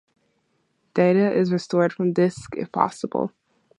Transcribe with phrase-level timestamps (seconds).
[0.95, 3.33] Data is restored from disk "if possible".